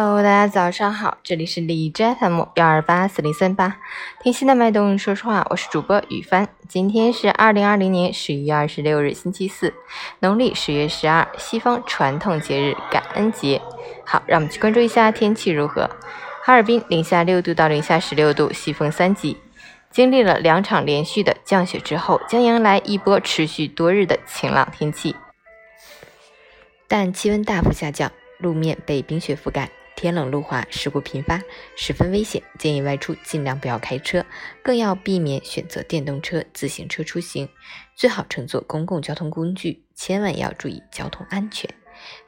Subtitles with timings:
[0.00, 3.78] Hello，大家早上好，这里是李斋 FM 幺二八四零三八，
[4.20, 6.48] 听心的脉动，说实话，我是主播雨帆。
[6.68, 9.74] 今天是二零二零年十一月二十六日，星期四，
[10.20, 13.60] 农历十月十二，西方传统节日感恩节。
[14.06, 15.90] 好，让我们去关注一下天气如何。
[16.44, 19.36] 哈尔滨零下六度到零下十六度，西风三级。
[19.90, 25.16] 经历了两场连续的降雪之后，将迎来一波持续多日的晴朗天气，
[26.86, 29.68] 但气温大幅下降，路面被冰雪覆盖。
[29.98, 31.42] 天冷路滑，事故频发，
[31.74, 32.40] 十分危险。
[32.56, 34.24] 建议外出尽量不要开车，
[34.62, 37.48] 更要避免选择电动车、自行车出行，
[37.96, 41.68] 最好乘坐公共交通工具，千万要注意交通安全。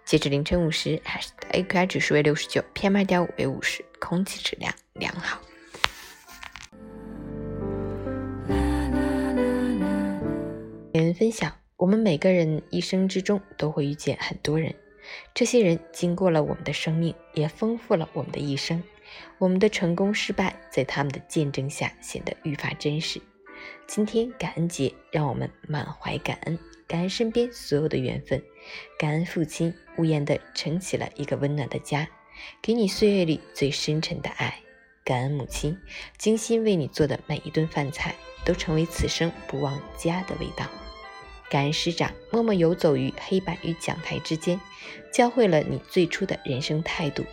[0.04, 5.40] 截至凌晨五时，H A Q I 指数为六十九，PM 二点五为五十，空气质量良好。
[10.92, 14.74] 有人分享，我们每个人一生之中都会遇见很多人。
[15.34, 18.82] 这些人经过了我们的生命，也丰富了我们的一生。
[19.38, 23.20] 我们的成功失败，在他们的见证下显得愈发真实。
[23.86, 28.40] 今天感恩节，让我们满怀感恩，感恩身边所有的缘分，
[28.98, 32.08] 感恩父亲无言的撑起了一个温暖的家，
[32.62, 34.60] 给你岁月里最深沉的爱。
[35.02, 35.76] 感恩母亲
[36.18, 40.66] 精心为你做的每一顿饭菜，都成为此生不忘家的味道。
[41.50, 44.60] 感恩师长默默游走于黑板与讲台之间，
[45.12, 47.24] 教会了你最初的人生态度。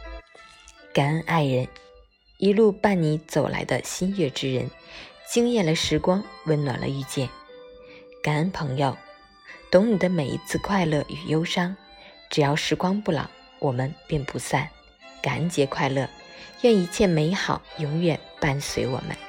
[0.91, 1.67] 感恩爱人，
[2.37, 4.71] 一路伴你走来的心悦之人，
[5.31, 7.29] 惊艳了时光，温暖了遇见。
[8.23, 8.97] 感恩朋友，
[9.69, 11.77] 懂你的每一次快乐与忧伤。
[12.31, 13.29] 只要时光不老，
[13.59, 14.67] 我们便不散。
[15.21, 16.09] 感恩节快乐，
[16.61, 19.26] 愿一切美好永远伴随我们。